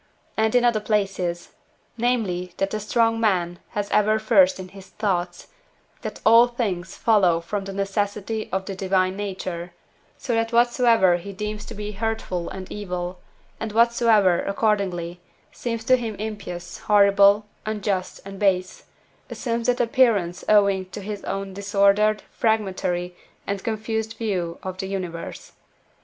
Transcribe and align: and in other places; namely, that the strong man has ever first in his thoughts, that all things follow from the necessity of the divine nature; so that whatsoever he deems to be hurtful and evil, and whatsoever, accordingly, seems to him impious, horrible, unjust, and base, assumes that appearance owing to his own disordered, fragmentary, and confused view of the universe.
and 0.35 0.55
in 0.55 0.65
other 0.65 0.79
places; 0.79 1.49
namely, 1.95 2.55
that 2.57 2.71
the 2.71 2.79
strong 2.79 3.19
man 3.19 3.59
has 3.69 3.87
ever 3.91 4.17
first 4.17 4.59
in 4.59 4.69
his 4.69 4.87
thoughts, 4.87 5.49
that 6.01 6.19
all 6.25 6.47
things 6.47 6.95
follow 6.97 7.39
from 7.39 7.65
the 7.65 7.71
necessity 7.73 8.49
of 8.51 8.65
the 8.65 8.73
divine 8.73 9.15
nature; 9.15 9.73
so 10.17 10.33
that 10.33 10.51
whatsoever 10.51 11.17
he 11.17 11.31
deems 11.31 11.63
to 11.65 11.75
be 11.75 11.91
hurtful 11.91 12.49
and 12.49 12.71
evil, 12.71 13.19
and 13.59 13.73
whatsoever, 13.73 14.41
accordingly, 14.41 15.19
seems 15.51 15.83
to 15.83 15.95
him 15.95 16.15
impious, 16.15 16.79
horrible, 16.79 17.45
unjust, 17.67 18.19
and 18.25 18.39
base, 18.39 18.85
assumes 19.29 19.67
that 19.67 19.79
appearance 19.79 20.43
owing 20.49 20.87
to 20.89 21.01
his 21.01 21.23
own 21.25 21.53
disordered, 21.53 22.23
fragmentary, 22.31 23.15
and 23.45 23.63
confused 23.63 24.13
view 24.17 24.57
of 24.63 24.79
the 24.79 24.87
universe. 24.87 25.51